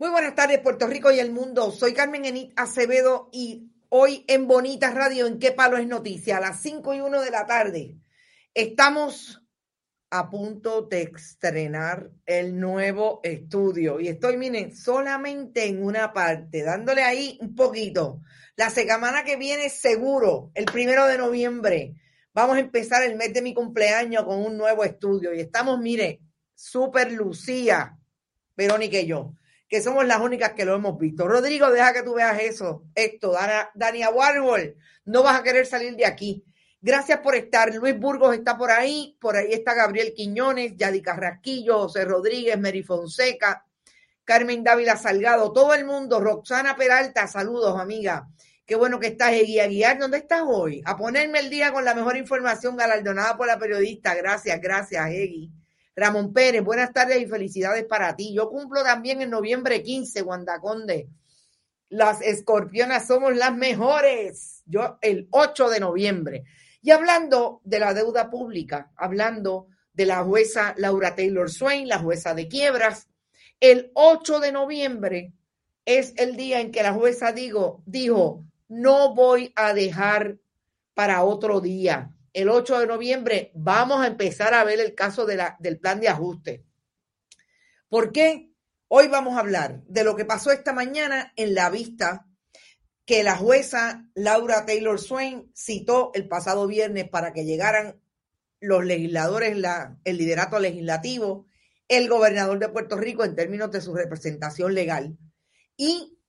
[0.00, 1.70] Muy buenas tardes, Puerto Rico y el mundo.
[1.70, 6.38] Soy Carmen Enit Acevedo y hoy en Bonita Radio, ¿en qué palo es noticia?
[6.38, 7.98] A las 5 y 1 de la tarde.
[8.54, 9.42] Estamos
[10.08, 17.02] a punto de estrenar el nuevo estudio y estoy, miren, solamente en una parte, dándole
[17.02, 18.22] ahí un poquito.
[18.56, 21.94] La semana que viene, seguro, el primero de noviembre,
[22.32, 26.22] vamos a empezar el mes de mi cumpleaños con un nuevo estudio y estamos, mire,
[26.54, 27.98] súper Lucía,
[28.56, 29.34] Verónica y yo
[29.70, 31.28] que somos las únicas que lo hemos visto.
[31.28, 32.82] Rodrigo, deja que tú veas eso.
[32.92, 36.44] Esto, Dana, Dania Warhol, no vas a querer salir de aquí.
[36.80, 37.72] Gracias por estar.
[37.72, 39.16] Luis Burgos está por ahí.
[39.20, 43.64] Por ahí está Gabriel Quiñones, Yadi Carrasquillo, José Rodríguez, Mary Fonseca,
[44.24, 46.18] Carmen Dávila Salgado, todo el mundo.
[46.18, 48.28] Roxana Peralta, saludos, amiga.
[48.66, 49.98] Qué bueno que estás, Egui Aguiar.
[49.98, 50.82] ¿Dónde estás hoy?
[50.84, 54.16] A ponerme el día con la mejor información galardonada por la periodista.
[54.16, 55.52] Gracias, gracias, Egui.
[56.00, 58.32] Ramón Pérez, buenas tardes y felicidades para ti.
[58.32, 61.10] Yo cumplo también en noviembre 15, Wanda Conde.
[61.90, 64.62] Las escorpionas somos las mejores.
[64.64, 66.44] Yo el 8 de noviembre.
[66.80, 72.32] Y hablando de la deuda pública, hablando de la jueza Laura Taylor Swain, la jueza
[72.32, 73.06] de quiebras,
[73.60, 75.34] el 8 de noviembre
[75.84, 77.84] es el día en que la jueza dijo,
[78.68, 80.38] no voy a dejar
[80.94, 85.78] para otro día el 8 de noviembre vamos a empezar a ver el caso del
[85.80, 86.64] plan de ajuste.
[87.88, 88.50] ¿Por qué?
[88.88, 92.26] Hoy vamos a hablar de lo que pasó esta mañana en la vista
[93.04, 98.00] que la jueza Laura Taylor Swain citó el pasado viernes para que llegaran
[98.60, 101.46] los legisladores, la, el liderato legislativo,
[101.88, 105.18] el gobernador de Puerto Rico en términos de su representación legal
[105.76, 106.19] y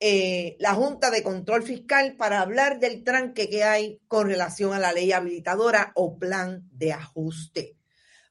[0.00, 4.78] eh, la Junta de Control Fiscal para hablar del tranque que hay con relación a
[4.78, 7.76] la ley habilitadora o plan de ajuste.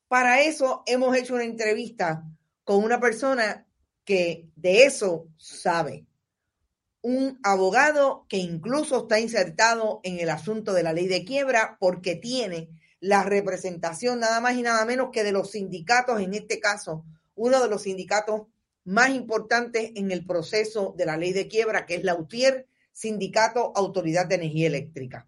[0.07, 2.23] Para eso hemos hecho una entrevista
[2.63, 3.65] con una persona
[4.05, 6.05] que de eso sabe.
[7.01, 12.15] Un abogado que incluso está insertado en el asunto de la ley de quiebra porque
[12.15, 12.69] tiene
[12.99, 17.03] la representación nada más y nada menos que de los sindicatos, en este caso,
[17.35, 18.43] uno de los sindicatos
[18.85, 23.71] más importantes en el proceso de la ley de quiebra, que es la UTIER, Sindicato
[23.75, 25.27] Autoridad de Energía Eléctrica.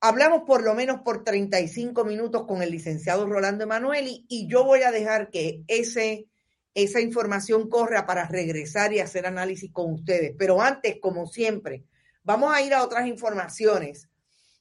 [0.00, 4.82] Hablamos por lo menos por 35 minutos con el licenciado Rolando Emanueli y yo voy
[4.82, 6.28] a dejar que ese,
[6.74, 10.34] esa información corra para regresar y hacer análisis con ustedes.
[10.38, 11.84] Pero antes, como siempre,
[12.22, 14.08] vamos a ir a otras informaciones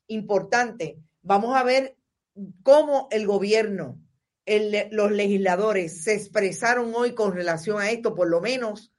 [0.08, 0.96] importantes.
[1.22, 1.98] Vamos a ver
[2.64, 4.00] cómo el gobierno
[4.92, 8.94] los legisladores se expresaron hoy con relación a esto, por lo menos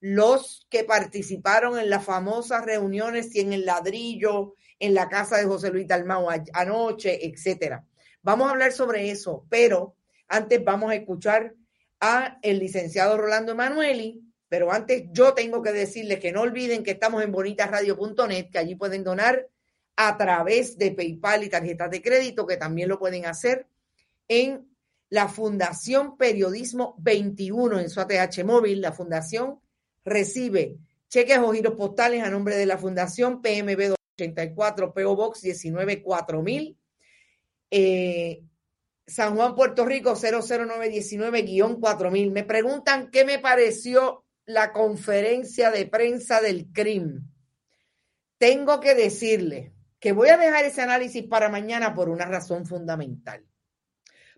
[0.00, 5.44] los que participaron en las famosas reuniones y en el ladrillo, en la casa de
[5.44, 7.84] José Luis Dalmau anoche, etcétera.
[8.22, 9.96] Vamos a hablar sobre eso, pero
[10.28, 11.54] antes vamos a escuchar
[12.00, 16.92] a el licenciado Rolando Emanueli, pero antes yo tengo que decirles que no olviden que
[16.92, 19.48] estamos en bonitasradio.net, que allí pueden donar
[19.96, 23.66] a través de PayPal y tarjetas de crédito, que también lo pueden hacer
[24.28, 24.68] en
[25.10, 28.80] la Fundación Periodismo 21 en su ATH móvil.
[28.80, 29.60] La Fundación
[30.04, 30.78] recibe
[31.08, 36.76] cheques o giros postales a nombre de la Fundación PMB 284 PO Box 19 4000.
[37.70, 38.42] Eh,
[39.06, 42.30] San Juan, Puerto Rico, 00919-4000.
[42.30, 47.26] Me preguntan qué me pareció la conferencia de prensa del CRIM.
[48.36, 53.46] Tengo que decirle que voy a dejar ese análisis para mañana por una razón fundamental.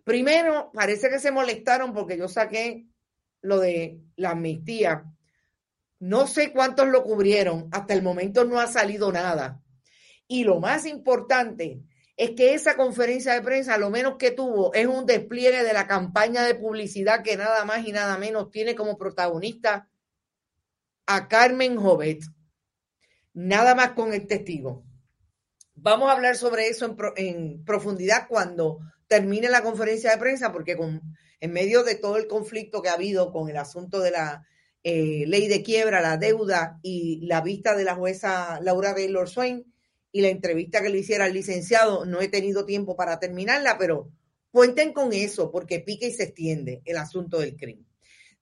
[0.05, 2.87] Primero, parece que se molestaron porque yo saqué
[3.43, 5.05] lo de la amnistía.
[5.99, 9.63] No sé cuántos lo cubrieron, hasta el momento no ha salido nada.
[10.27, 11.83] Y lo más importante
[12.17, 15.87] es que esa conferencia de prensa lo menos que tuvo es un despliegue de la
[15.87, 19.89] campaña de publicidad que nada más y nada menos tiene como protagonista
[21.07, 22.23] a Carmen Jovet.
[23.33, 24.85] Nada más con el testigo.
[25.75, 28.81] Vamos a hablar sobre eso en, en profundidad cuando
[29.11, 31.03] termine la conferencia de prensa, porque con,
[31.41, 34.47] en medio de todo el conflicto que ha habido con el asunto de la
[34.85, 39.67] eh, ley de quiebra, la deuda y la vista de la jueza Laura Taylor Swain,
[40.13, 44.13] y la entrevista que le hiciera al licenciado, no he tenido tiempo para terminarla, pero
[44.53, 47.87] cuenten con eso porque pica y se extiende el asunto del crimen.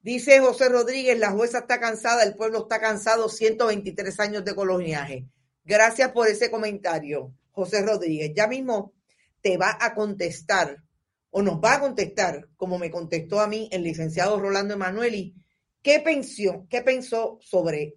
[0.03, 5.27] Dice José Rodríguez, la jueza está cansada, el pueblo está cansado, 123 años de coloniaje.
[5.65, 8.33] Gracias por ese comentario, José Rodríguez.
[8.35, 8.93] Ya mismo
[9.41, 10.83] te va a contestar
[11.31, 15.35] o nos va a contestar, como me contestó a mí el licenciado Rolando Emanueli,
[15.83, 17.95] qué pensó, qué pensó sobre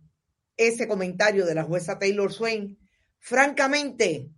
[0.57, 2.77] ese comentario de la jueza Taylor Swain
[3.23, 4.31] Francamente,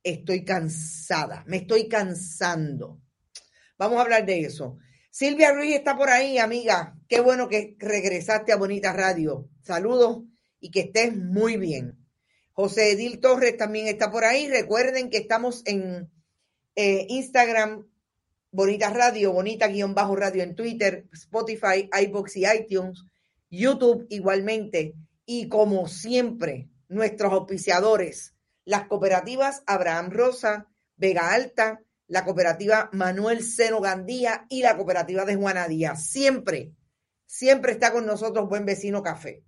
[0.00, 3.02] estoy cansada, me estoy cansando.
[3.76, 4.78] Vamos a hablar de eso.
[5.10, 6.96] Silvia Ruiz está por ahí, amiga.
[7.08, 9.50] Qué bueno que regresaste a Bonita Radio.
[9.62, 10.22] Saludos
[10.60, 11.98] y que estés muy bien.
[12.52, 14.48] José Edil Torres también está por ahí.
[14.48, 16.08] Recuerden que estamos en
[16.80, 17.90] eh, Instagram,
[18.52, 23.04] Bonita Radio, Bonita-Radio en Twitter, Spotify, iBox y iTunes,
[23.50, 24.94] YouTube igualmente.
[25.26, 33.80] Y como siempre, nuestros auspiciadores, las cooperativas Abraham Rosa, Vega Alta, la cooperativa Manuel Seno
[33.80, 36.06] Gandía y la cooperativa de Juana Díaz.
[36.06, 36.74] Siempre,
[37.26, 39.42] siempre está con nosotros Buen Vecino Café.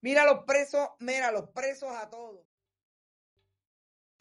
[0.00, 2.45] Mira los presos, mira los presos a todos.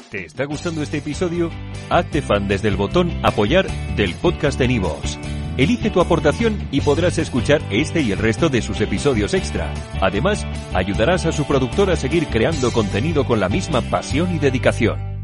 [0.10, 1.50] ¿Te está gustando este episodio?
[1.90, 5.18] Hazte fan desde el botón apoyar del podcast de Nivos.
[5.58, 9.74] Elige tu aportación y podrás escuchar este y el resto de sus episodios extra.
[10.02, 15.16] Además, ayudarás a su productor a seguir creando contenido con la misma pasión y dedicación.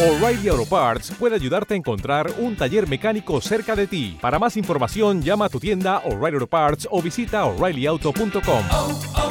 [0.00, 4.16] O'Reilly Auto Parts puede ayudarte a encontrar un taller mecánico cerca de ti.
[4.20, 8.64] Para más información, llama a tu tienda O'Reilly Auto Parts o visita oreillyauto.com.
[8.70, 9.28] Oh, oh,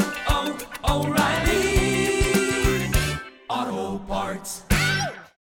[0.83, 1.66] oh, O'Reilly